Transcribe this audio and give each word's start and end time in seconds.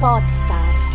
Podstar. 0.00 0.88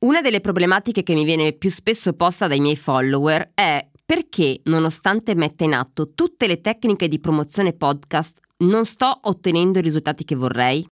Una 0.00 0.20
delle 0.20 0.40
problematiche 0.40 1.04
che 1.04 1.14
mi 1.14 1.22
viene 1.22 1.52
più 1.52 1.70
spesso 1.70 2.14
posta 2.14 2.48
dai 2.48 2.58
miei 2.58 2.74
follower 2.74 3.52
è 3.54 3.88
perché, 4.04 4.60
nonostante 4.64 5.36
metta 5.36 5.62
in 5.62 5.74
atto 5.74 6.10
tutte 6.10 6.48
le 6.48 6.60
tecniche 6.60 7.06
di 7.06 7.20
promozione 7.20 7.74
podcast, 7.74 8.40
non 8.64 8.84
sto 8.84 9.20
ottenendo 9.22 9.78
i 9.78 9.82
risultati 9.82 10.24
che 10.24 10.34
vorrei? 10.34 10.84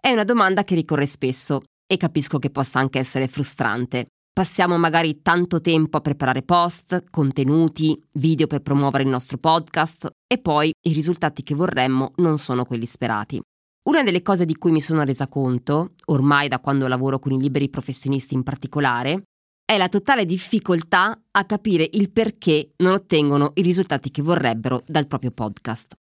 È 0.00 0.12
una 0.12 0.22
domanda 0.22 0.62
che 0.62 0.76
ricorre 0.76 1.06
spesso 1.06 1.62
e 1.88 1.96
capisco 1.96 2.38
che 2.38 2.50
possa 2.50 2.78
anche 2.78 3.00
essere 3.00 3.26
frustrante. 3.26 4.06
Passiamo 4.36 4.76
magari 4.76 5.22
tanto 5.22 5.62
tempo 5.62 5.96
a 5.96 6.02
preparare 6.02 6.42
post, 6.42 7.04
contenuti, 7.08 7.98
video 8.12 8.46
per 8.46 8.60
promuovere 8.60 9.02
il 9.02 9.08
nostro 9.08 9.38
podcast 9.38 10.10
e 10.26 10.36
poi 10.36 10.70
i 10.88 10.92
risultati 10.92 11.42
che 11.42 11.54
vorremmo 11.54 12.12
non 12.16 12.36
sono 12.36 12.66
quelli 12.66 12.84
sperati. 12.84 13.40
Una 13.88 14.02
delle 14.02 14.20
cose 14.20 14.44
di 14.44 14.54
cui 14.56 14.72
mi 14.72 14.82
sono 14.82 15.04
resa 15.04 15.26
conto, 15.26 15.92
ormai 16.08 16.48
da 16.48 16.58
quando 16.58 16.86
lavoro 16.86 17.18
con 17.18 17.32
i 17.32 17.40
liberi 17.40 17.70
professionisti 17.70 18.34
in 18.34 18.42
particolare, 18.42 19.22
è 19.64 19.78
la 19.78 19.88
totale 19.88 20.26
difficoltà 20.26 21.18
a 21.30 21.44
capire 21.46 21.88
il 21.92 22.10
perché 22.10 22.72
non 22.82 22.92
ottengono 22.92 23.52
i 23.54 23.62
risultati 23.62 24.10
che 24.10 24.20
vorrebbero 24.20 24.82
dal 24.86 25.06
proprio 25.06 25.30
podcast. 25.30 25.94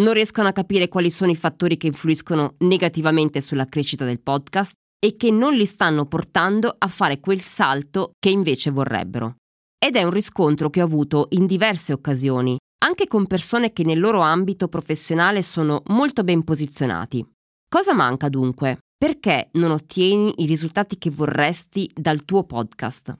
Non 0.00 0.12
riescono 0.12 0.46
a 0.46 0.52
capire 0.52 0.88
quali 0.88 1.08
sono 1.08 1.30
i 1.30 1.36
fattori 1.36 1.78
che 1.78 1.86
influiscono 1.86 2.56
negativamente 2.58 3.40
sulla 3.40 3.64
crescita 3.64 4.04
del 4.04 4.20
podcast 4.20 4.74
e 4.98 5.16
che 5.16 5.30
non 5.30 5.54
li 5.54 5.64
stanno 5.64 6.06
portando 6.06 6.74
a 6.76 6.88
fare 6.88 7.20
quel 7.20 7.40
salto 7.40 8.12
che 8.18 8.30
invece 8.30 8.70
vorrebbero. 8.70 9.36
Ed 9.78 9.96
è 9.96 10.02
un 10.02 10.10
riscontro 10.10 10.70
che 10.70 10.82
ho 10.82 10.84
avuto 10.84 11.28
in 11.30 11.46
diverse 11.46 11.92
occasioni, 11.92 12.56
anche 12.84 13.06
con 13.06 13.26
persone 13.26 13.72
che 13.72 13.84
nel 13.84 14.00
loro 14.00 14.20
ambito 14.20 14.68
professionale 14.68 15.42
sono 15.42 15.82
molto 15.86 16.24
ben 16.24 16.42
posizionati. 16.42 17.24
Cosa 17.68 17.94
manca 17.94 18.28
dunque? 18.28 18.78
Perché 18.96 19.50
non 19.52 19.70
ottieni 19.70 20.34
i 20.38 20.46
risultati 20.46 20.98
che 20.98 21.10
vorresti 21.10 21.88
dal 21.94 22.24
tuo 22.24 22.42
podcast? 22.42 23.16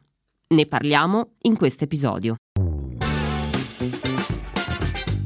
Ne 0.48 0.66
parliamo 0.66 1.34
in 1.42 1.56
questo 1.56 1.84
episodio. 1.84 2.34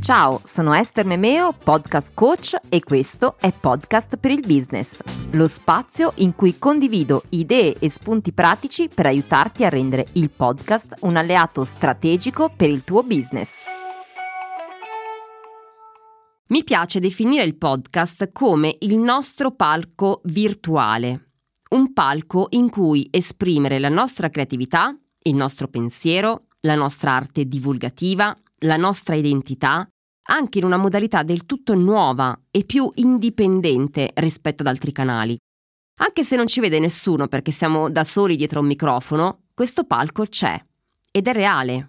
Ciao, 0.02 0.40
sono 0.42 0.74
Esther 0.74 1.06
Memeo, 1.06 1.52
podcast 1.52 2.10
coach 2.12 2.56
e 2.68 2.82
questo 2.82 3.36
è 3.38 3.52
Podcast 3.52 4.16
per 4.16 4.32
il 4.32 4.42
Business, 4.44 5.00
lo 5.34 5.48
spazio 5.48 6.12
in 6.16 6.34
cui 6.34 6.58
condivido 6.58 7.24
idee 7.30 7.76
e 7.78 7.88
spunti 7.88 8.32
pratici 8.32 8.88
per 8.88 9.06
aiutarti 9.06 9.64
a 9.64 9.68
rendere 9.68 10.06
il 10.12 10.30
podcast 10.30 10.96
un 11.00 11.16
alleato 11.16 11.64
strategico 11.64 12.52
per 12.54 12.68
il 12.68 12.84
tuo 12.84 13.02
business. 13.02 13.62
Mi 16.48 16.64
piace 16.64 17.00
definire 17.00 17.44
il 17.44 17.56
podcast 17.56 18.30
come 18.30 18.76
il 18.80 18.96
nostro 18.98 19.52
palco 19.52 20.20
virtuale, 20.24 21.30
un 21.70 21.92
palco 21.94 22.48
in 22.50 22.68
cui 22.68 23.08
esprimere 23.10 23.78
la 23.78 23.88
nostra 23.88 24.28
creatività, 24.28 24.94
il 25.22 25.34
nostro 25.34 25.68
pensiero, 25.68 26.48
la 26.60 26.74
nostra 26.74 27.12
arte 27.12 27.46
divulgativa, 27.46 28.36
la 28.58 28.76
nostra 28.76 29.14
identità, 29.14 29.88
anche 30.24 30.58
in 30.58 30.64
una 30.64 30.76
modalità 30.76 31.22
del 31.22 31.46
tutto 31.46 31.74
nuova 31.74 32.38
e 32.50 32.64
più 32.64 32.90
indipendente 32.94 34.10
rispetto 34.14 34.62
ad 34.62 34.68
altri 34.68 34.92
canali. 34.92 35.36
Anche 36.00 36.22
se 36.22 36.36
non 36.36 36.46
ci 36.46 36.60
vede 36.60 36.78
nessuno 36.78 37.28
perché 37.28 37.50
siamo 37.50 37.90
da 37.90 38.04
soli 38.04 38.36
dietro 38.36 38.60
un 38.60 38.66
microfono, 38.66 39.42
questo 39.54 39.84
palco 39.84 40.24
c'è 40.24 40.60
ed 41.10 41.26
è 41.26 41.32
reale. 41.32 41.88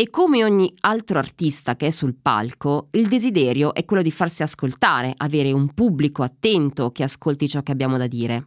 E 0.00 0.08
come 0.08 0.44
ogni 0.44 0.72
altro 0.80 1.18
artista 1.18 1.76
che 1.76 1.88
è 1.88 1.90
sul 1.90 2.14
palco, 2.14 2.88
il 2.92 3.08
desiderio 3.08 3.74
è 3.74 3.84
quello 3.84 4.02
di 4.02 4.10
farsi 4.10 4.42
ascoltare, 4.42 5.12
avere 5.14 5.52
un 5.52 5.74
pubblico 5.74 6.22
attento 6.22 6.90
che 6.90 7.02
ascolti 7.02 7.48
ciò 7.48 7.62
che 7.62 7.72
abbiamo 7.72 7.98
da 7.98 8.06
dire. 8.06 8.46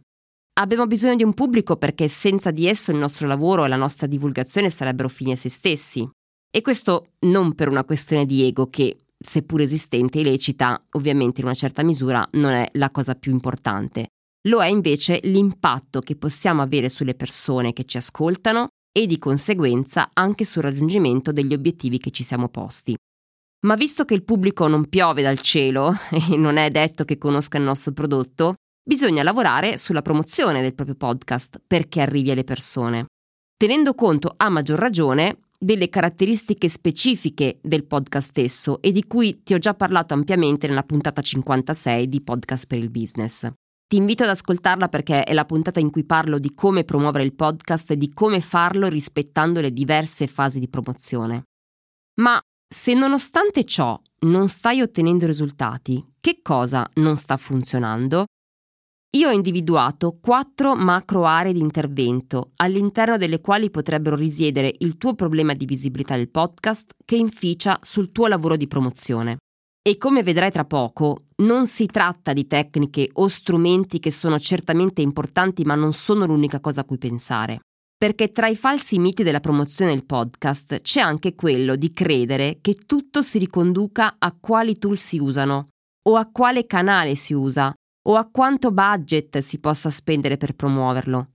Abbiamo 0.54 0.86
bisogno 0.86 1.14
di 1.14 1.22
un 1.22 1.34
pubblico 1.34 1.76
perché 1.76 2.08
senza 2.08 2.50
di 2.50 2.66
esso 2.66 2.90
il 2.90 2.96
nostro 2.96 3.28
lavoro 3.28 3.64
e 3.64 3.68
la 3.68 3.76
nostra 3.76 4.06
divulgazione 4.08 4.70
sarebbero 4.70 5.08
fini 5.08 5.32
a 5.32 5.36
se 5.36 5.48
stessi. 5.48 6.08
E 6.50 6.60
questo 6.60 7.10
non 7.20 7.54
per 7.54 7.68
una 7.68 7.84
questione 7.84 8.26
di 8.26 8.44
ego 8.44 8.68
che, 8.68 9.03
seppur 9.24 9.60
esistente 9.60 10.20
e 10.20 10.22
lecita, 10.22 10.80
ovviamente 10.92 11.40
in 11.40 11.46
una 11.46 11.54
certa 11.54 11.82
misura 11.82 12.26
non 12.32 12.52
è 12.52 12.68
la 12.74 12.90
cosa 12.90 13.14
più 13.14 13.32
importante. 13.32 14.08
Lo 14.48 14.62
è 14.62 14.66
invece 14.66 15.20
l'impatto 15.22 16.00
che 16.00 16.16
possiamo 16.16 16.60
avere 16.60 16.88
sulle 16.88 17.14
persone 17.14 17.72
che 17.72 17.84
ci 17.84 17.96
ascoltano 17.96 18.68
e 18.96 19.06
di 19.06 19.18
conseguenza 19.18 20.10
anche 20.12 20.44
sul 20.44 20.62
raggiungimento 20.62 21.32
degli 21.32 21.54
obiettivi 21.54 21.98
che 21.98 22.10
ci 22.10 22.22
siamo 22.22 22.48
posti. 22.48 22.94
Ma 23.64 23.74
visto 23.74 24.04
che 24.04 24.14
il 24.14 24.24
pubblico 24.24 24.68
non 24.68 24.88
piove 24.88 25.22
dal 25.22 25.40
cielo 25.40 25.94
e 26.30 26.36
non 26.36 26.58
è 26.58 26.70
detto 26.70 27.04
che 27.04 27.16
conosca 27.16 27.56
il 27.56 27.64
nostro 27.64 27.92
prodotto, 27.92 28.54
bisogna 28.86 29.22
lavorare 29.22 29.78
sulla 29.78 30.02
promozione 30.02 30.60
del 30.60 30.74
proprio 30.74 30.96
podcast 30.96 31.60
perché 31.66 32.02
arrivi 32.02 32.30
alle 32.30 32.44
persone, 32.44 33.06
tenendo 33.56 33.94
conto 33.94 34.34
a 34.36 34.50
maggior 34.50 34.78
ragione 34.78 35.38
delle 35.64 35.88
caratteristiche 35.88 36.68
specifiche 36.68 37.58
del 37.62 37.86
podcast 37.86 38.28
stesso 38.28 38.82
e 38.82 38.92
di 38.92 39.06
cui 39.06 39.42
ti 39.42 39.54
ho 39.54 39.58
già 39.58 39.72
parlato 39.72 40.12
ampiamente 40.12 40.66
nella 40.66 40.82
puntata 40.82 41.22
56 41.22 42.06
di 42.08 42.20
Podcast 42.20 42.66
per 42.66 42.78
il 42.78 42.90
Business. 42.90 43.48
Ti 43.86 43.96
invito 43.96 44.24
ad 44.24 44.28
ascoltarla 44.28 44.88
perché 44.88 45.24
è 45.24 45.32
la 45.32 45.46
puntata 45.46 45.80
in 45.80 45.90
cui 45.90 46.04
parlo 46.04 46.38
di 46.38 46.52
come 46.54 46.84
promuovere 46.84 47.24
il 47.24 47.34
podcast 47.34 47.92
e 47.92 47.96
di 47.96 48.12
come 48.12 48.40
farlo 48.40 48.88
rispettando 48.88 49.62
le 49.62 49.72
diverse 49.72 50.26
fasi 50.26 50.58
di 50.58 50.68
promozione. 50.68 51.44
Ma 52.20 52.38
se 52.68 52.92
nonostante 52.92 53.64
ciò 53.64 53.98
non 54.26 54.48
stai 54.48 54.82
ottenendo 54.82 55.24
risultati, 55.24 56.04
che 56.20 56.40
cosa 56.42 56.86
non 56.94 57.16
sta 57.16 57.36
funzionando? 57.38 58.26
Io 59.14 59.28
ho 59.28 59.32
individuato 59.32 60.18
quattro 60.20 60.74
macro 60.74 61.24
aree 61.24 61.52
di 61.52 61.60
intervento 61.60 62.50
all'interno 62.56 63.16
delle 63.16 63.40
quali 63.40 63.70
potrebbero 63.70 64.16
risiedere 64.16 64.74
il 64.78 64.98
tuo 64.98 65.14
problema 65.14 65.54
di 65.54 65.66
visibilità 65.66 66.16
del 66.16 66.30
podcast 66.30 66.90
che 67.04 67.14
inficia 67.14 67.78
sul 67.80 68.10
tuo 68.10 68.26
lavoro 68.26 68.56
di 68.56 68.66
promozione. 68.66 69.36
E 69.80 69.98
come 69.98 70.24
vedrai 70.24 70.50
tra 70.50 70.64
poco, 70.64 71.26
non 71.44 71.68
si 71.68 71.86
tratta 71.86 72.32
di 72.32 72.48
tecniche 72.48 73.08
o 73.12 73.28
strumenti 73.28 74.00
che 74.00 74.10
sono 74.10 74.36
certamente 74.40 75.00
importanti 75.00 75.62
ma 75.62 75.76
non 75.76 75.92
sono 75.92 76.26
l'unica 76.26 76.58
cosa 76.58 76.80
a 76.80 76.84
cui 76.84 76.98
pensare. 76.98 77.60
Perché 77.96 78.32
tra 78.32 78.48
i 78.48 78.56
falsi 78.56 78.98
miti 78.98 79.22
della 79.22 79.38
promozione 79.38 79.92
del 79.92 80.04
podcast 80.04 80.80
c'è 80.80 81.00
anche 81.00 81.36
quello 81.36 81.76
di 81.76 81.92
credere 81.92 82.58
che 82.60 82.74
tutto 82.84 83.22
si 83.22 83.38
riconduca 83.38 84.16
a 84.18 84.34
quali 84.38 84.76
tool 84.76 84.98
si 84.98 85.20
usano, 85.20 85.68
o 86.08 86.16
a 86.16 86.28
quale 86.32 86.66
canale 86.66 87.14
si 87.14 87.32
usa, 87.32 87.72
o 88.06 88.16
a 88.16 88.28
quanto 88.30 88.70
budget 88.70 89.38
si 89.38 89.58
possa 89.58 89.90
spendere 89.90 90.36
per 90.36 90.54
promuoverlo. 90.54 91.28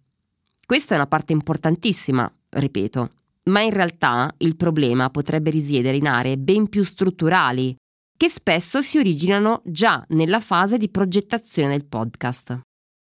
Questa 0.65 0.93
è 0.93 0.97
una 0.97 1.07
parte 1.07 1.33
importantissima, 1.33 2.31
ripeto, 2.49 3.11
ma 3.45 3.61
in 3.61 3.71
realtà 3.71 4.33
il 4.37 4.55
problema 4.55 5.09
potrebbe 5.09 5.49
risiedere 5.49 5.97
in 5.97 6.07
aree 6.07 6.37
ben 6.37 6.69
più 6.69 6.83
strutturali 6.83 7.75
che 8.15 8.29
spesso 8.29 8.81
si 8.81 8.97
originano 8.97 9.61
già 9.63 10.03
nella 10.09 10.39
fase 10.41 10.77
di 10.77 10.89
progettazione 10.89 11.69
del 11.69 11.87
podcast. 11.87 12.59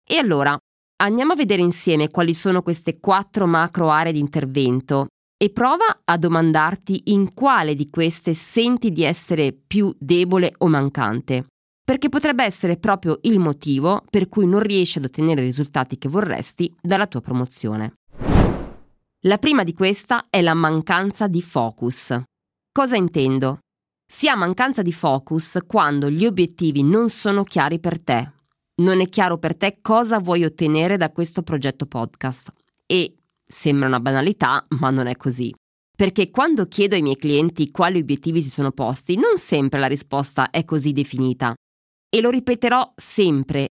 E 0.03 0.17
allora, 0.17 0.57
andiamo 1.03 1.33
a 1.33 1.35
vedere 1.35 1.61
insieme 1.61 2.09
quali 2.09 2.33
sono 2.33 2.61
queste 2.61 2.99
quattro 2.99 3.45
macro 3.45 3.89
aree 3.89 4.11
di 4.11 4.19
intervento 4.19 5.07
e 5.37 5.51
prova 5.51 6.01
a 6.03 6.17
domandarti 6.17 7.11
in 7.11 7.33
quale 7.33 7.75
di 7.75 7.89
queste 7.89 8.33
senti 8.33 8.91
di 8.91 9.03
essere 9.03 9.53
più 9.53 9.95
debole 9.99 10.53
o 10.57 10.67
mancante, 10.67 11.45
perché 11.85 12.09
potrebbe 12.09 12.43
essere 12.43 12.77
proprio 12.77 13.19
il 13.21 13.37
motivo 13.37 14.03
per 14.09 14.27
cui 14.27 14.47
non 14.47 14.59
riesci 14.59 14.97
ad 14.97 15.05
ottenere 15.05 15.41
i 15.41 15.45
risultati 15.45 15.99
che 15.99 16.09
vorresti 16.09 16.75
dalla 16.81 17.05
tua 17.05 17.21
promozione. 17.21 17.93
La 19.25 19.37
prima 19.37 19.63
di 19.63 19.71
questa 19.73 20.25
è 20.31 20.41
la 20.41 20.55
mancanza 20.55 21.27
di 21.27 21.43
focus. 21.43 22.19
Cosa 22.71 22.95
intendo? 22.95 23.59
Si 24.05 24.27
ha 24.27 24.35
mancanza 24.35 24.81
di 24.81 24.91
focus 24.91 25.59
quando 25.67 26.09
gli 26.09 26.25
obiettivi 26.25 26.83
non 26.83 27.09
sono 27.09 27.43
chiari 27.43 27.79
per 27.79 28.01
te. 28.01 28.31
Non 28.77 28.99
è 28.99 29.07
chiaro 29.07 29.37
per 29.37 29.55
te 29.55 29.77
cosa 29.81 30.19
vuoi 30.19 30.43
ottenere 30.43 30.97
da 30.97 31.11
questo 31.11 31.43
progetto 31.43 31.85
podcast. 31.85 32.51
E 32.85 33.15
sembra 33.45 33.87
una 33.87 33.99
banalità, 33.99 34.65
ma 34.79 34.89
non 34.89 35.07
è 35.07 35.15
così. 35.15 35.53
Perché 35.95 36.29
quando 36.29 36.65
chiedo 36.65 36.95
ai 36.95 37.01
miei 37.01 37.15
clienti 37.15 37.71
quali 37.71 37.99
obiettivi 37.99 38.41
si 38.41 38.49
sono 38.49 38.71
posti, 38.71 39.15
non 39.15 39.37
sempre 39.37 39.79
la 39.79 39.87
risposta 39.87 40.49
è 40.49 40.65
così 40.65 40.91
definita. 40.91 41.55
E 42.15 42.21
lo 42.21 42.29
ripeterò 42.29 42.93
sempre. 42.95 43.67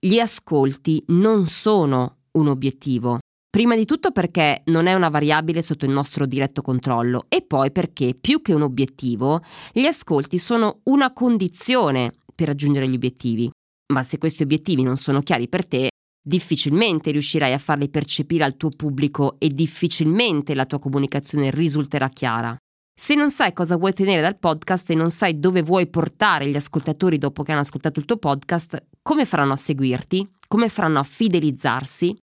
Gli 0.00 0.18
ascolti 0.18 1.04
non 1.08 1.44
sono 1.44 2.20
un 2.38 2.48
obiettivo. 2.48 3.18
Prima 3.50 3.76
di 3.76 3.84
tutto 3.84 4.12
perché 4.12 4.62
non 4.68 4.86
è 4.86 4.94
una 4.94 5.10
variabile 5.10 5.60
sotto 5.60 5.84
il 5.84 5.90
nostro 5.90 6.24
diretto 6.24 6.62
controllo 6.62 7.26
e 7.28 7.42
poi 7.42 7.70
perché 7.70 8.14
più 8.18 8.40
che 8.40 8.54
un 8.54 8.62
obiettivo, 8.62 9.42
gli 9.74 9.84
ascolti 9.84 10.38
sono 10.38 10.80
una 10.84 11.12
condizione 11.12 12.14
per 12.34 12.46
raggiungere 12.46 12.88
gli 12.88 12.94
obiettivi. 12.94 13.50
Ma 13.92 14.02
se 14.02 14.16
questi 14.16 14.42
obiettivi 14.42 14.82
non 14.82 14.96
sono 14.96 15.20
chiari 15.20 15.46
per 15.46 15.68
te, 15.68 15.90
difficilmente 16.18 17.10
riuscirai 17.10 17.52
a 17.52 17.58
farli 17.58 17.90
percepire 17.90 18.44
al 18.44 18.56
tuo 18.56 18.70
pubblico 18.70 19.36
e 19.38 19.48
difficilmente 19.48 20.54
la 20.54 20.64
tua 20.64 20.78
comunicazione 20.78 21.50
risulterà 21.50 22.08
chiara. 22.08 22.56
Se 23.02 23.16
non 23.16 23.32
sai 23.32 23.52
cosa 23.52 23.76
vuoi 23.76 23.90
ottenere 23.90 24.20
dal 24.20 24.38
podcast 24.38 24.88
e 24.90 24.94
non 24.94 25.10
sai 25.10 25.40
dove 25.40 25.62
vuoi 25.62 25.88
portare 25.88 26.46
gli 26.46 26.54
ascoltatori 26.54 27.18
dopo 27.18 27.42
che 27.42 27.50
hanno 27.50 27.62
ascoltato 27.62 27.98
il 27.98 28.04
tuo 28.04 28.16
podcast, 28.16 28.80
come 29.02 29.24
faranno 29.26 29.54
a 29.54 29.56
seguirti? 29.56 30.34
Come 30.46 30.68
faranno 30.68 31.00
a 31.00 31.02
fidelizzarsi? 31.02 32.16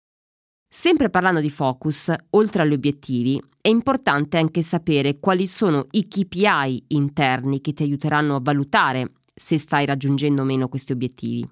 Sempre 0.73 1.09
parlando 1.09 1.41
di 1.41 1.49
focus, 1.49 2.13
oltre 2.29 2.61
agli 2.61 2.71
obiettivi, 2.71 3.43
è 3.59 3.67
importante 3.67 4.37
anche 4.37 4.61
sapere 4.61 5.19
quali 5.19 5.47
sono 5.47 5.85
i 5.91 6.07
KPI 6.07 6.85
interni 6.87 7.59
che 7.59 7.73
ti 7.73 7.83
aiuteranno 7.83 8.37
a 8.37 8.41
valutare 8.41 9.11
se 9.35 9.57
stai 9.57 9.85
raggiungendo 9.85 10.43
o 10.43 10.45
meno 10.45 10.69
questi 10.69 10.93
obiettivi. 10.93 11.45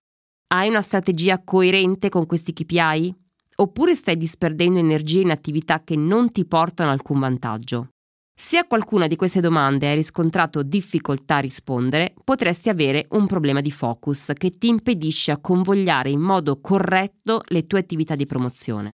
Hai 0.54 0.70
una 0.70 0.82
strategia 0.82 1.44
coerente 1.44 2.08
con 2.08 2.26
questi 2.28 2.54
KPI? 2.54 3.14
Oppure 3.58 3.94
stai 3.94 4.16
disperdendo 4.16 4.80
energie 4.80 5.20
in 5.20 5.32
attività 5.32 5.84
che 5.84 5.98
non 5.98 6.32
ti 6.32 6.46
portano 6.46 6.92
alcun 6.92 7.20
vantaggio? 7.20 7.90
Se 8.39 8.56
a 8.56 8.66
qualcuna 8.66 9.07
di 9.07 9.16
queste 9.16 9.42
domande 9.42 9.88
hai 9.88 9.95
riscontrato 9.95 10.62
difficoltà 10.62 11.38
a 11.38 11.39
rispondere, 11.39 12.13
potresti 12.24 12.69
avere 12.69 13.07
un 13.10 13.25
problema 13.25 13.62
di 13.62 13.72
focus 13.72 14.31
che 14.36 14.51
ti 14.51 14.68
impedisce 14.68 15.31
a 15.31 15.39
convogliare 15.39 16.12
in 16.12 16.19
modo 16.19 16.62
corretto 16.62 17.42
le 17.48 17.66
tue 17.66 17.80
attività 17.80 18.13
di 18.13 18.28
promozione. 18.28 18.92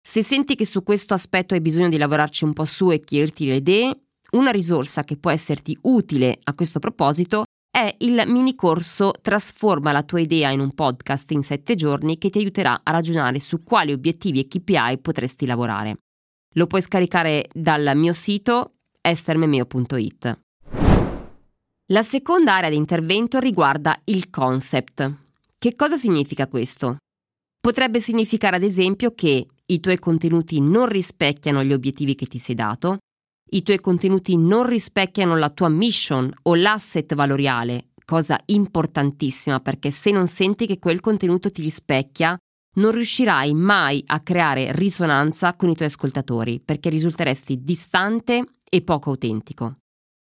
Se 0.00 0.22
senti 0.22 0.54
che 0.54 0.64
su 0.64 0.82
questo 0.82 1.12
aspetto 1.12 1.52
hai 1.52 1.60
bisogno 1.60 1.90
di 1.90 1.98
lavorarci 1.98 2.44
un 2.44 2.54
po' 2.54 2.64
su 2.64 2.90
e 2.90 3.00
chiarirti 3.00 3.44
le 3.44 3.56
idee, 3.56 4.00
una 4.30 4.50
risorsa 4.50 5.04
che 5.04 5.18
può 5.18 5.30
esserti 5.30 5.76
utile 5.82 6.38
a 6.44 6.54
questo 6.54 6.78
proposito 6.78 7.44
è 7.70 7.94
il 7.98 8.24
mini 8.28 8.54
corso 8.54 9.12
Trasforma 9.20 9.92
la 9.92 10.04
tua 10.04 10.20
idea 10.20 10.52
in 10.52 10.60
un 10.60 10.72
podcast 10.72 11.30
in 11.32 11.42
7 11.42 11.74
giorni 11.74 12.16
che 12.16 12.30
ti 12.30 12.38
aiuterà 12.38 12.80
a 12.82 12.92
ragionare 12.92 13.40
su 13.40 13.62
quali 13.62 13.92
obiettivi 13.92 14.40
e 14.40 14.48
KPI 14.48 15.00
potresti 15.02 15.44
lavorare. 15.44 15.98
Lo 16.54 16.66
puoi 16.66 16.82
scaricare 16.82 17.48
dal 17.52 17.92
mio 17.94 18.12
sito 18.12 18.78
estermemeo.it. 19.00 20.40
La 21.92 22.02
seconda 22.02 22.54
area 22.54 22.70
di 22.70 22.76
intervento 22.76 23.38
riguarda 23.38 24.00
il 24.06 24.30
concept. 24.30 25.18
Che 25.56 25.76
cosa 25.76 25.96
significa 25.96 26.48
questo? 26.48 26.96
Potrebbe 27.60 28.00
significare 28.00 28.56
ad 28.56 28.64
esempio 28.64 29.14
che 29.14 29.46
i 29.64 29.80
tuoi 29.80 29.98
contenuti 29.98 30.60
non 30.60 30.86
rispecchiano 30.86 31.62
gli 31.62 31.72
obiettivi 31.72 32.16
che 32.16 32.26
ti 32.26 32.38
sei 32.38 32.56
dato, 32.56 32.98
i 33.50 33.62
tuoi 33.62 33.80
contenuti 33.80 34.36
non 34.36 34.66
rispecchiano 34.66 35.36
la 35.36 35.50
tua 35.50 35.68
mission 35.68 36.32
o 36.42 36.54
l'asset 36.56 37.14
valoriale, 37.14 37.90
cosa 38.04 38.40
importantissima 38.46 39.60
perché 39.60 39.90
se 39.90 40.10
non 40.10 40.26
senti 40.26 40.66
che 40.66 40.80
quel 40.80 40.98
contenuto 40.98 41.50
ti 41.50 41.62
rispecchia, 41.62 42.36
non 42.76 42.92
riuscirai 42.92 43.52
mai 43.54 44.02
a 44.06 44.20
creare 44.20 44.72
risonanza 44.72 45.54
con 45.54 45.70
i 45.70 45.74
tuoi 45.74 45.88
ascoltatori 45.88 46.60
perché 46.60 46.88
risulteresti 46.88 47.62
distante 47.62 48.44
e 48.68 48.82
poco 48.82 49.10
autentico. 49.10 49.78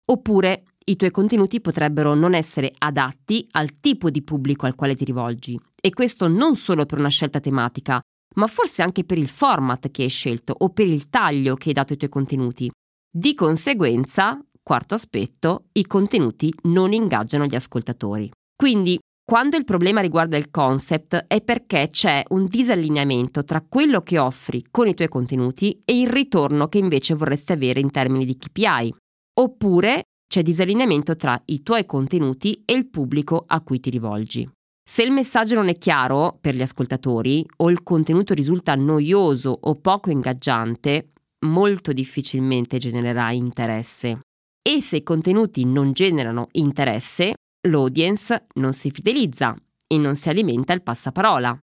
Oppure 0.10 0.64
i 0.86 0.96
tuoi 0.96 1.12
contenuti 1.12 1.60
potrebbero 1.60 2.14
non 2.14 2.34
essere 2.34 2.74
adatti 2.78 3.46
al 3.52 3.80
tipo 3.80 4.10
di 4.10 4.24
pubblico 4.24 4.66
al 4.66 4.76
quale 4.76 4.96
ti 4.96 5.04
rivolgi 5.04 5.60
e 5.80 5.94
questo 5.94 6.28
non 6.28 6.56
solo 6.56 6.86
per 6.86 6.98
una 6.98 7.10
scelta 7.10 7.42
tematica, 7.42 8.00
ma 8.36 8.48
forse 8.48 8.84
anche 8.84 9.04
per 9.04 9.18
il 9.18 9.28
format 9.28 9.92
che 9.92 10.04
hai 10.04 10.10
scelto 10.10 10.56
o 10.58 10.70
per 10.70 10.88
il 10.88 11.10
taglio 11.10 11.56
che 11.56 11.70
hai 11.70 11.74
dato 11.74 11.92
ai 11.92 11.98
tuoi 11.98 12.10
contenuti. 12.10 12.72
Di 13.10 13.34
conseguenza, 13.34 14.40
quarto 14.62 14.94
aspetto, 14.94 15.66
i 15.74 15.86
contenuti 15.86 16.54
non 16.64 16.94
ingaggiano 16.94 17.46
gli 17.46 17.56
ascoltatori. 17.56 18.32
Quindi 18.56 18.98
quando 19.30 19.58
il 19.58 19.66
problema 19.66 20.00
riguarda 20.00 20.38
il 20.38 20.50
concept 20.50 21.26
è 21.28 21.42
perché 21.42 21.90
c'è 21.92 22.24
un 22.30 22.46
disallineamento 22.46 23.44
tra 23.44 23.60
quello 23.60 24.00
che 24.00 24.18
offri 24.20 24.64
con 24.72 24.88
i 24.88 24.94
tuoi 24.94 25.10
contenuti 25.10 25.82
e 25.84 26.00
il 26.00 26.08
ritorno 26.08 26.70
che 26.70 26.78
invece 26.78 27.14
vorresti 27.14 27.52
avere 27.52 27.82
in 27.82 27.92
termini 27.92 28.24
di 28.24 28.38
KPI. 28.38 28.96
Oppure 29.42 30.04
c'è 30.26 30.42
disallineamento 30.44 31.18
tra 31.18 31.38
i 31.48 31.62
tuoi 31.62 31.86
contenuti 31.86 32.62
e 32.64 32.72
il 32.72 32.88
pubblico 32.88 33.44
a 33.46 33.60
cui 33.60 33.82
ti 33.82 33.90
rivolgi. 33.90 34.50
Se 34.82 35.04
il 35.04 35.12
messaggio 35.12 35.56
non 35.56 35.68
è 35.68 35.78
chiaro 35.78 36.38
per 36.40 36.56
gli 36.56 36.62
ascoltatori 36.62 37.46
o 37.58 37.70
il 37.70 37.84
contenuto 37.84 38.34
risulta 38.34 38.76
noioso 38.76 39.58
o 39.60 39.76
poco 39.76 40.10
ingaggiante, 40.10 41.12
molto 41.46 41.92
difficilmente 41.92 42.78
genererà 42.78 43.34
interesse. 43.34 44.22
E 44.62 44.80
se 44.80 44.96
i 44.96 45.04
contenuti 45.04 45.66
non 45.66 45.92
generano 45.92 46.48
interesse, 46.54 47.34
l'audience 47.70 48.48
non 48.56 48.74
si 48.74 48.92
fidelizza 48.92 49.56
e 49.88 49.98
non 49.98 50.16
si 50.16 50.30
alimenta 50.30 50.74
il 50.74 50.84
passaparola. 50.84 51.58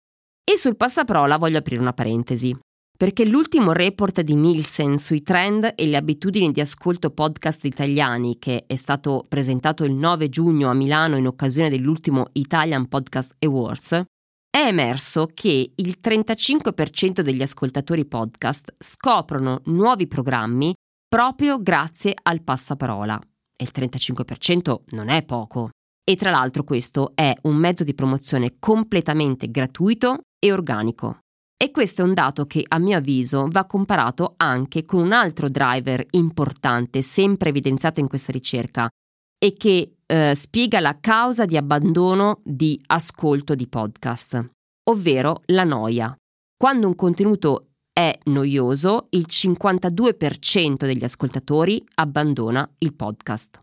E 0.44 0.58
sul 0.58 0.76
passaparola 0.76 1.38
voglio 1.38 1.60
aprire 1.60 1.82
una 1.82 1.94
parentesi, 1.94 2.56
perché 2.98 3.26
l'ultimo 3.26 3.72
report 3.72 4.22
di 4.22 4.36
Nielsen 4.36 4.98
sui 4.98 5.24
trend 5.24 5.74
e 5.76 5.88
le 5.88 5.98
abitudini 5.98 6.52
di 6.52 6.62
ascolto 6.62 7.10
podcast 7.10 7.66
italiani, 7.66 8.38
che 8.38 8.66
è 8.68 8.76
stato 8.76 9.26
presentato 9.28 9.84
il 9.84 9.94
9 9.94 10.30
giugno 10.30 10.70
a 10.70 10.74
Milano 10.74 11.18
in 11.18 11.26
occasione 11.26 11.70
dell'ultimo 11.70 12.26
Italian 12.34 12.88
Podcast 12.88 13.36
Awards, 13.40 14.04
è 14.52 14.68
emerso 14.68 15.28
che 15.34 15.72
il 15.74 15.98
35% 16.04 17.22
degli 17.22 17.42
ascoltatori 17.42 18.06
podcast 18.06 18.76
scoprono 18.78 19.62
nuovi 19.66 20.08
programmi 20.08 20.74
proprio 21.08 21.62
grazie 21.62 22.14
al 22.22 22.44
passaparola. 22.44 23.20
E 23.58 23.64
il 23.64 23.72
35% 23.74 24.82
non 24.90 25.10
è 25.10 25.24
poco. 25.24 25.70
E 26.04 26.16
tra 26.16 26.32
l'altro 26.32 26.64
questo 26.64 27.12
è 27.16 27.34
un 27.44 27.56
mezzo 27.56 27.84
di 27.84 27.94
promozione 27.94 28.56
completamente 28.60 29.50
gratuito 29.50 30.20
e 30.40 30.52
organico. 30.52 31.20
E 31.62 31.70
questo 31.70 32.02
è 32.02 32.06
un 32.06 32.16
dato 32.16 32.48
che 32.48 32.66
a 32.68 32.80
mio 32.80 32.98
avviso 32.98 33.48
va 33.48 33.66
comparato 33.66 34.34
anche 34.38 34.84
con 34.84 35.04
un 35.04 35.12
altro 35.12 35.48
driver 35.48 36.04
importante, 36.12 37.04
sempre 37.04 37.50
evidenziato 37.50 38.00
in 38.00 38.08
questa 38.08 38.32
ricerca, 38.32 38.90
e 39.38 39.54
che 39.54 39.98
eh, 40.08 40.34
spiega 40.36 40.80
la 40.80 40.98
causa 41.00 41.46
di 41.46 41.58
abbandono 41.58 42.42
di 42.44 42.82
ascolto 42.88 43.54
di 43.54 43.68
podcast, 43.68 44.44
ovvero 44.90 45.44
la 45.48 45.64
noia. 45.64 46.16
Quando 46.58 46.88
un 46.88 46.96
contenuto 46.96 47.68
è 47.94 48.18
noioso, 48.26 49.08
il 49.12 49.26
52% 49.30 50.78
degli 50.78 51.04
ascoltatori 51.04 51.84
abbandona 51.96 52.68
il 52.80 52.96
podcast. 52.96 53.62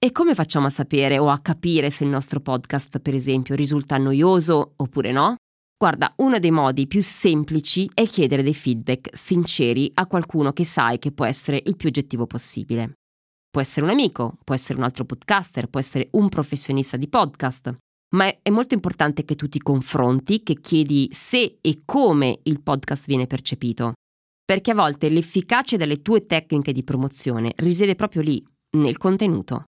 E 0.00 0.12
come 0.12 0.32
facciamo 0.32 0.66
a 0.66 0.70
sapere 0.70 1.18
o 1.18 1.28
a 1.28 1.40
capire 1.40 1.90
se 1.90 2.04
il 2.04 2.10
nostro 2.10 2.38
podcast, 2.38 3.00
per 3.00 3.14
esempio, 3.14 3.56
risulta 3.56 3.98
noioso 3.98 4.74
oppure 4.76 5.10
no? 5.10 5.34
Guarda, 5.76 6.12
uno 6.18 6.38
dei 6.38 6.52
modi 6.52 6.86
più 6.86 7.02
semplici 7.02 7.90
è 7.92 8.06
chiedere 8.06 8.44
dei 8.44 8.54
feedback 8.54 9.08
sinceri 9.12 9.90
a 9.94 10.06
qualcuno 10.06 10.52
che 10.52 10.64
sai 10.64 11.00
che 11.00 11.10
può 11.10 11.24
essere 11.24 11.60
il 11.64 11.74
più 11.74 11.88
oggettivo 11.88 12.28
possibile. 12.28 12.92
Può 13.50 13.60
essere 13.60 13.86
un 13.86 13.90
amico, 13.90 14.38
può 14.44 14.54
essere 14.54 14.78
un 14.78 14.84
altro 14.84 15.04
podcaster, 15.04 15.66
può 15.66 15.80
essere 15.80 16.06
un 16.12 16.28
professionista 16.28 16.96
di 16.96 17.08
podcast, 17.08 17.76
ma 18.14 18.32
è 18.40 18.50
molto 18.50 18.74
importante 18.74 19.24
che 19.24 19.34
tu 19.34 19.48
ti 19.48 19.58
confronti, 19.58 20.44
che 20.44 20.60
chiedi 20.60 21.08
se 21.10 21.58
e 21.60 21.82
come 21.84 22.38
il 22.44 22.62
podcast 22.62 23.04
viene 23.06 23.26
percepito, 23.26 23.94
perché 24.44 24.70
a 24.70 24.76
volte 24.76 25.08
l'efficacia 25.08 25.76
delle 25.76 26.02
tue 26.02 26.24
tecniche 26.24 26.72
di 26.72 26.84
promozione 26.84 27.52
risiede 27.56 27.96
proprio 27.96 28.22
lì, 28.22 28.40
nel 28.76 28.96
contenuto. 28.96 29.64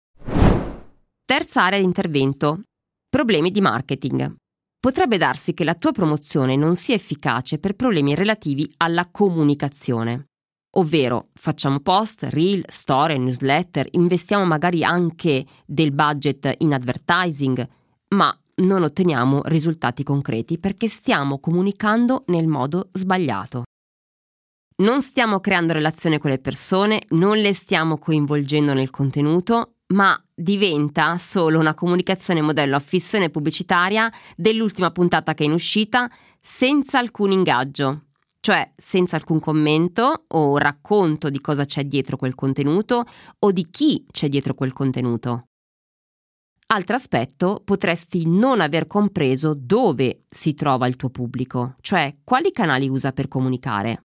Terza 1.30 1.62
area 1.62 1.78
di 1.78 1.86
intervento. 1.86 2.62
Problemi 3.08 3.52
di 3.52 3.62
marketing. 3.62 4.34
Potrebbe 4.80 5.20
darsi 5.20 5.54
che 5.54 5.64
la 5.64 5.76
tua 5.76 5.92
promozione 5.92 6.56
non 6.56 6.74
sia 6.74 6.96
efficace 6.96 7.60
per 7.60 7.76
problemi 7.76 8.16
relativi 8.16 8.68
alla 8.78 9.08
comunicazione. 9.12 10.30
Ovvero 10.78 11.28
facciamo 11.36 11.82
post, 11.82 12.24
reel, 12.32 12.64
storie, 12.66 13.20
newsletter, 13.20 13.90
investiamo 13.92 14.44
magari 14.44 14.84
anche 14.84 15.46
del 15.68 15.92
budget 15.92 16.52
in 16.62 16.74
advertising, 16.74 17.70
ma 18.16 18.36
non 18.64 18.82
otteniamo 18.82 19.42
risultati 19.44 20.02
concreti 20.02 20.58
perché 20.58 20.88
stiamo 20.88 21.38
comunicando 21.38 22.24
nel 22.30 22.48
modo 22.48 22.90
sbagliato. 22.94 23.66
Non 24.78 25.04
stiamo 25.04 25.40
creando 25.40 25.74
relazione 25.74 26.18
con 26.18 26.32
le 26.32 26.40
persone, 26.40 27.04
non 27.10 27.38
le 27.38 27.54
stiamo 27.54 28.00
coinvolgendo 28.00 28.74
nel 28.74 28.90
contenuto 28.90 29.76
ma 29.94 30.22
diventa 30.34 31.18
solo 31.18 31.60
una 31.60 31.74
comunicazione 31.74 32.42
modello 32.42 32.76
affissione 32.76 33.30
pubblicitaria 33.30 34.12
dell'ultima 34.36 34.92
puntata 34.92 35.34
che 35.34 35.44
è 35.44 35.48
in 35.48 35.54
uscita 35.54 36.10
senza 36.40 37.00
alcun 37.00 37.32
ingaggio, 37.32 38.06
cioè 38.40 38.72
senza 38.76 39.16
alcun 39.16 39.40
commento 39.40 40.26
o 40.28 40.58
racconto 40.58 41.30
di 41.30 41.42
cosa 41.42 41.66
c'è 41.66 41.84
dietro 41.84 42.18
quel 42.18 42.36
contenuto 42.36 43.06
o 43.40 43.52
di 43.52 43.68
chi 43.70 44.06
c'è 44.12 44.30
dietro 44.30 44.54
quel 44.54 44.74
contenuto. 44.74 45.46
Altro 46.72 46.96
aspetto, 46.96 47.62
potresti 47.66 48.28
non 48.28 48.62
aver 48.62 48.86
compreso 48.86 49.56
dove 49.56 50.26
si 50.28 50.54
trova 50.54 50.86
il 50.86 50.98
tuo 50.98 51.10
pubblico, 51.10 51.76
cioè 51.82 52.16
quali 52.24 52.52
canali 52.52 52.88
usa 52.88 53.12
per 53.12 53.28
comunicare. 53.28 54.04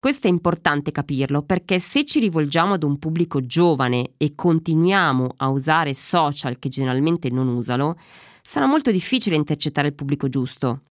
Questo 0.00 0.28
è 0.28 0.30
importante 0.30 0.92
capirlo 0.92 1.42
perché 1.42 1.80
se 1.80 2.04
ci 2.04 2.20
rivolgiamo 2.20 2.74
ad 2.74 2.84
un 2.84 2.98
pubblico 2.98 3.44
giovane 3.44 4.12
e 4.16 4.36
continuiamo 4.36 5.34
a 5.38 5.48
usare 5.48 5.92
social 5.92 6.60
che 6.60 6.68
generalmente 6.68 7.30
non 7.30 7.48
usano, 7.48 7.96
sarà 8.40 8.66
molto 8.66 8.92
difficile 8.92 9.34
intercettare 9.34 9.88
il 9.88 9.94
pubblico 9.94 10.28
giusto. 10.28 10.82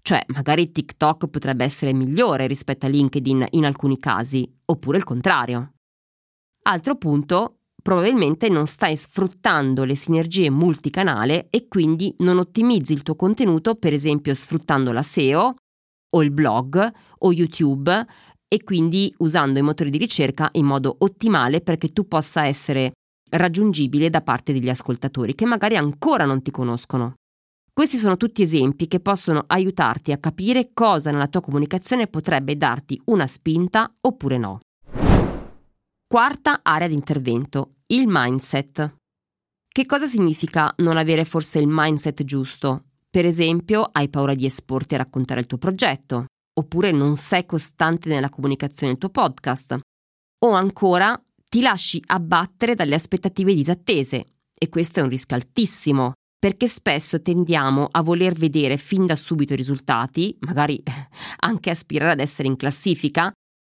Cioè, 0.00 0.24
magari 0.28 0.70
TikTok 0.70 1.26
potrebbe 1.26 1.64
essere 1.64 1.92
migliore 1.92 2.46
rispetto 2.46 2.86
a 2.86 2.88
LinkedIn 2.88 3.46
in 3.50 3.64
alcuni 3.64 3.98
casi, 3.98 4.48
oppure 4.66 4.98
il 4.98 5.04
contrario. 5.04 5.72
Altro 6.62 6.94
punto, 6.94 7.58
probabilmente 7.82 8.48
non 8.48 8.66
stai 8.66 8.94
sfruttando 8.94 9.82
le 9.82 9.96
sinergie 9.96 10.50
multicanale 10.50 11.48
e 11.50 11.66
quindi 11.66 12.14
non 12.18 12.38
ottimizzi 12.38 12.92
il 12.92 13.02
tuo 13.02 13.16
contenuto, 13.16 13.74
per 13.74 13.92
esempio 13.92 14.32
sfruttando 14.34 14.92
la 14.92 15.02
SEO 15.02 15.56
o 16.14 16.22
il 16.22 16.30
blog 16.30 16.92
o 17.18 17.32
YouTube 17.32 18.06
e 18.52 18.62
quindi 18.62 19.14
usando 19.20 19.58
i 19.58 19.62
motori 19.62 19.88
di 19.88 19.96
ricerca 19.96 20.50
in 20.52 20.66
modo 20.66 20.94
ottimale 20.98 21.62
perché 21.62 21.88
tu 21.88 22.06
possa 22.06 22.44
essere 22.44 22.92
raggiungibile 23.30 24.10
da 24.10 24.20
parte 24.20 24.52
degli 24.52 24.68
ascoltatori 24.68 25.34
che 25.34 25.46
magari 25.46 25.76
ancora 25.76 26.26
non 26.26 26.42
ti 26.42 26.50
conoscono. 26.50 27.14
Questi 27.72 27.96
sono 27.96 28.18
tutti 28.18 28.42
esempi 28.42 28.88
che 28.88 29.00
possono 29.00 29.44
aiutarti 29.46 30.12
a 30.12 30.18
capire 30.18 30.72
cosa 30.74 31.10
nella 31.10 31.28
tua 31.28 31.40
comunicazione 31.40 32.08
potrebbe 32.08 32.58
darti 32.58 33.00
una 33.06 33.26
spinta 33.26 33.90
oppure 34.02 34.36
no. 34.36 34.60
Quarta 36.06 36.60
area 36.62 36.88
di 36.88 36.94
intervento, 36.94 37.76
il 37.86 38.04
mindset. 38.06 38.96
Che 39.66 39.86
cosa 39.86 40.04
significa 40.04 40.74
non 40.76 40.98
avere 40.98 41.24
forse 41.24 41.58
il 41.58 41.68
mindset 41.70 42.22
giusto? 42.24 42.84
Per 43.08 43.24
esempio, 43.24 43.88
hai 43.90 44.10
paura 44.10 44.34
di 44.34 44.44
esporti 44.44 44.94
a 44.94 44.98
raccontare 44.98 45.40
il 45.40 45.46
tuo 45.46 45.56
progetto, 45.56 46.26
oppure 46.54 46.90
non 46.90 47.16
sei 47.16 47.46
costante 47.46 48.08
nella 48.08 48.28
comunicazione 48.28 48.92
del 48.92 49.00
tuo 49.00 49.10
podcast, 49.10 49.78
o 50.44 50.50
ancora 50.50 51.20
ti 51.48 51.60
lasci 51.60 52.02
abbattere 52.06 52.74
dalle 52.74 52.94
aspettative 52.94 53.54
disattese, 53.54 54.26
e 54.58 54.68
questo 54.68 55.00
è 55.00 55.02
un 55.02 55.08
rischio 55.08 55.36
altissimo, 55.36 56.12
perché 56.38 56.66
spesso 56.66 57.22
tendiamo 57.22 57.88
a 57.90 58.02
voler 58.02 58.32
vedere 58.32 58.76
fin 58.76 59.06
da 59.06 59.14
subito 59.14 59.52
i 59.52 59.56
risultati, 59.56 60.36
magari 60.40 60.82
anche 61.40 61.70
aspirare 61.70 62.12
ad 62.12 62.20
essere 62.20 62.48
in 62.48 62.56
classifica, 62.56 63.32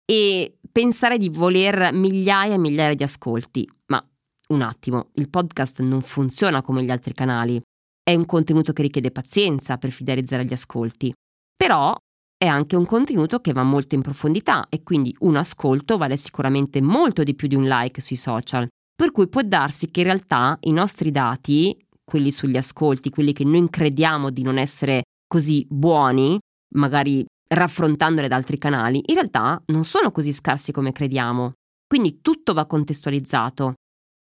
e 0.10 0.58
pensare 0.72 1.18
di 1.18 1.30
voler 1.30 1.94
migliaia 1.94 2.54
e 2.54 2.58
migliaia 2.58 2.94
di 2.94 3.04
ascolti. 3.04 3.70
Ma 3.88 4.02
un 4.50 4.62
attimo, 4.62 5.10
il 5.14 5.30
podcast 5.30 5.82
non 5.82 6.02
funziona 6.02 6.62
come 6.62 6.84
gli 6.84 6.92
altri 6.92 7.14
canali. 7.14 7.62
È 8.02 8.14
un 8.16 8.26
contenuto 8.26 8.72
che 8.72 8.84
richiede 8.84 9.12
pazienza 9.12 9.78
per 9.78 9.92
fidelizzare 9.92 10.46
gli 10.46 10.54
ascolti. 10.54 11.14
Però 11.56 11.94
è 12.38 12.46
anche 12.46 12.76
un 12.76 12.86
contenuto 12.86 13.40
che 13.40 13.52
va 13.52 13.64
molto 13.64 13.96
in 13.96 14.02
profondità 14.02 14.68
e 14.70 14.84
quindi 14.84 15.16
un 15.20 15.36
ascolto 15.36 15.98
vale 15.98 16.16
sicuramente 16.16 16.82
molto 16.82 17.24
di 17.24 17.34
più 17.34 17.48
di 17.48 17.56
un 17.56 17.64
like 17.64 18.00
sui 18.00 18.16
social. 18.16 18.68
Per 18.96 19.12
cui 19.12 19.28
può 19.28 19.42
darsi 19.42 19.90
che 19.90 20.02
in 20.02 20.06
realtà 20.06 20.58
i 20.62 20.72
nostri 20.72 21.10
dati 21.12 21.76
quelli 22.04 22.32
sugli 22.32 22.58
ascolti, 22.58 23.10
quelli 23.10 23.34
che 23.34 23.44
noi 23.44 23.68
crediamo 23.70 24.30
di 24.30 24.44
non 24.44 24.58
essere 24.58 25.04
così 25.28 25.66
buoni, 25.70 26.40
magari 26.76 27.26
raffrontandoli 27.50 28.28
ad 28.28 28.32
altri 28.32 28.58
canali, 28.58 29.02
in 29.06 29.16
realtà 29.16 29.62
non 29.68 29.84
sono 29.84 30.12
così 30.12 30.32
scarsi 30.32 30.72
come 30.72 30.92
crediamo. 30.92 31.54
Quindi 31.88 32.22
tutto 32.22 32.54
va 32.54 32.66
contestualizzato. 32.66 33.74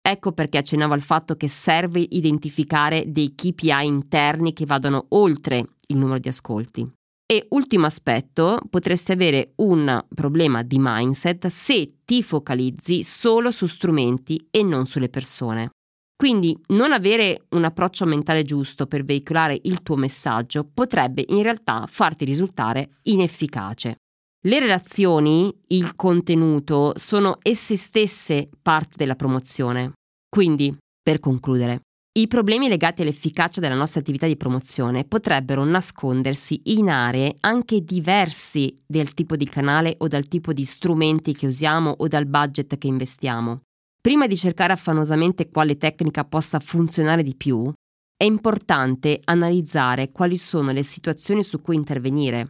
Ecco 0.05 0.33
perché 0.33 0.57
accennavo 0.57 0.93
al 0.93 1.01
fatto 1.01 1.35
che 1.35 1.47
serve 1.47 2.05
identificare 2.07 3.05
dei 3.07 3.33
KPI 3.35 3.85
interni 3.85 4.53
che 4.53 4.65
vadano 4.65 5.05
oltre 5.09 5.65
il 5.87 5.97
numero 5.97 6.19
di 6.19 6.27
ascolti. 6.27 6.91
E 7.25 7.47
ultimo 7.49 7.85
aspetto, 7.85 8.59
potresti 8.69 9.11
avere 9.11 9.53
un 9.57 10.03
problema 10.13 10.61
di 10.61 10.77
mindset 10.79 11.47
se 11.47 11.99
ti 12.03 12.21
focalizzi 12.21 13.03
solo 13.03 13.49
su 13.49 13.65
strumenti 13.65 14.47
e 14.51 14.61
non 14.61 14.85
sulle 14.85 15.09
persone. 15.09 15.69
Quindi 16.15 16.57
non 16.67 16.91
avere 16.91 17.45
un 17.49 17.63
approccio 17.63 18.05
mentale 18.05 18.43
giusto 18.43 18.85
per 18.87 19.03
veicolare 19.03 19.59
il 19.63 19.81
tuo 19.81 19.95
messaggio 19.95 20.63
potrebbe 20.71 21.25
in 21.27 21.41
realtà 21.41 21.85
farti 21.87 22.23
risultare 22.23 22.89
inefficace. 23.03 23.97
Le 24.45 24.59
relazioni, 24.59 25.53
il 25.67 25.95
contenuto, 25.95 26.93
sono 26.97 27.37
esse 27.41 27.75
stesse 27.75 28.49
parte 28.61 28.95
della 28.97 29.15
promozione. 29.15 29.93
Quindi, 30.29 30.75
per 31.01 31.19
concludere, 31.19 31.81
i 32.15 32.27
problemi 32.27 32.67
legati 32.67 33.01
all'efficacia 33.01 33.59
della 33.59 33.73
nostra 33.73 33.99
attività 33.99 34.27
di 34.27 34.37
promozione 34.37 35.03
potrebbero 35.03 35.63
nascondersi 35.63 36.61
in 36.65 36.89
aree 36.89 37.33
anche 37.39 37.81
diversi 37.81 38.79
del 38.85 39.15
tipo 39.15 39.35
di 39.35 39.49
canale 39.49 39.95
o 39.97 40.07
dal 40.07 40.27
tipo 40.27 40.53
di 40.53 40.63
strumenti 40.63 41.33
che 41.33 41.47
usiamo 41.47 41.89
o 41.89 42.07
dal 42.07 42.27
budget 42.27 42.77
che 42.77 42.85
investiamo. 42.85 43.61
Prima 43.99 44.27
di 44.27 44.37
cercare 44.37 44.73
affanosamente 44.73 45.49
quale 45.49 45.75
tecnica 45.75 46.23
possa 46.23 46.59
funzionare 46.59 47.23
di 47.23 47.35
più, 47.35 47.73
è 48.15 48.25
importante 48.25 49.19
analizzare 49.23 50.11
quali 50.11 50.37
sono 50.37 50.71
le 50.71 50.83
situazioni 50.83 51.41
su 51.41 51.61
cui 51.61 51.75
intervenire, 51.75 52.49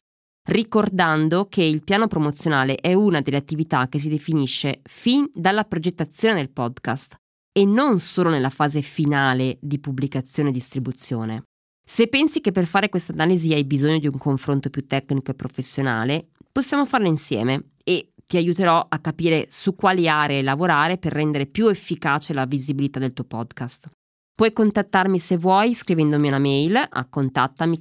ricordando 0.49 1.45
che 1.47 1.63
il 1.63 1.85
piano 1.85 2.07
promozionale 2.07 2.75
è 2.75 2.93
una 2.93 3.21
delle 3.21 3.37
attività 3.37 3.87
che 3.87 3.97
si 3.97 4.09
definisce 4.09 4.81
fin 4.83 5.25
dalla 5.33 5.63
progettazione 5.63 6.35
del 6.35 6.51
podcast 6.51 7.15
e 7.55 7.65
non 7.65 7.99
solo 7.99 8.29
nella 8.29 8.49
fase 8.49 8.81
finale 8.81 9.57
di 9.61 9.79
pubblicazione 9.79 10.49
e 10.49 10.51
distribuzione. 10.51 11.43
Se 11.85 12.07
pensi 12.07 12.41
che 12.41 12.51
per 12.51 12.65
fare 12.65 12.89
questa 12.89 13.13
analisi 13.13 13.53
hai 13.53 13.63
bisogno 13.63 13.99
di 13.99 14.07
un 14.07 14.17
confronto 14.17 14.69
più 14.69 14.87
tecnico 14.87 15.31
e 15.31 15.35
professionale, 15.35 16.29
possiamo 16.51 16.85
farlo 16.85 17.07
insieme 17.07 17.71
e 17.83 18.13
ti 18.25 18.37
aiuterò 18.37 18.85
a 18.89 18.99
capire 18.99 19.47
su 19.49 19.75
quali 19.75 20.07
aree 20.07 20.41
lavorare 20.41 20.97
per 20.97 21.13
rendere 21.13 21.45
più 21.45 21.67
efficace 21.67 22.33
la 22.33 22.45
visibilità 22.45 22.99
del 22.99 23.13
tuo 23.13 23.25
podcast. 23.25 23.89
Puoi 24.35 24.51
contattarmi 24.51 25.19
se 25.19 25.37
vuoi 25.37 25.75
scrivendomi 25.75 26.27
una 26.27 26.39
mail 26.39 26.75
a 26.75 27.05
contattami 27.07 27.79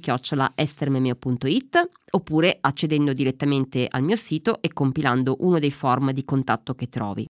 estermemeo.it 0.53 1.89
oppure 2.11 2.57
accedendo 2.61 3.11
direttamente 3.13 3.87
al 3.89 4.03
mio 4.03 4.15
sito 4.15 4.61
e 4.61 4.71
compilando 4.71 5.37
uno 5.39 5.57
dei 5.57 5.71
form 5.71 6.11
di 6.11 6.23
contatto 6.23 6.75
che 6.75 6.89
trovi. 6.89 7.25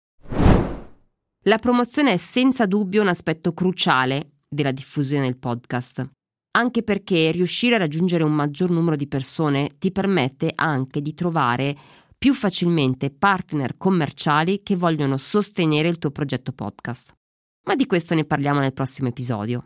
La 1.47 1.57
promozione 1.57 2.13
è 2.13 2.17
senza 2.17 2.65
dubbio 2.65 3.01
un 3.01 3.09
aspetto 3.09 3.53
cruciale 3.53 4.35
della 4.47 4.71
diffusione 4.71 5.25
del 5.25 5.35
podcast, 5.35 6.09
anche 6.51 6.83
perché 6.83 7.31
riuscire 7.31 7.75
a 7.75 7.79
raggiungere 7.79 8.23
un 8.23 8.31
maggior 8.31 8.69
numero 8.69 8.95
di 8.95 9.07
persone 9.07 9.71
ti 9.77 9.91
permette 9.91 10.53
anche 10.55 11.01
di 11.01 11.13
trovare 11.13 11.75
più 12.17 12.33
facilmente 12.33 13.09
partner 13.09 13.75
commerciali 13.75 14.63
che 14.63 14.77
vogliono 14.77 15.17
sostenere 15.17 15.89
il 15.89 15.97
tuo 15.97 16.11
progetto 16.11 16.53
podcast. 16.53 17.11
Ma 17.67 17.75
di 17.75 17.87
questo 17.87 18.15
ne 18.15 18.23
parliamo 18.23 18.61
nel 18.61 18.71
prossimo 18.71 19.09
episodio. 19.09 19.63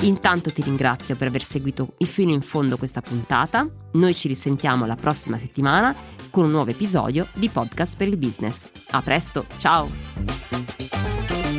Intanto 0.00 0.50
ti 0.50 0.62
ringrazio 0.62 1.16
per 1.16 1.28
aver 1.28 1.42
seguito 1.42 1.96
fino 1.98 2.32
in 2.32 2.40
fondo 2.40 2.78
questa 2.78 3.02
puntata. 3.02 3.68
Noi 3.92 4.14
ci 4.14 4.26
risentiamo 4.26 4.86
la 4.86 4.96
prossima 4.96 5.36
settimana 5.36 5.94
con 6.32 6.46
un 6.46 6.50
nuovo 6.50 6.70
episodio 6.70 7.28
di 7.34 7.48
Podcast 7.48 7.96
per 7.96 8.08
il 8.08 8.16
Business. 8.16 8.66
A 8.90 9.02
presto, 9.02 9.44
ciao! 9.58 11.51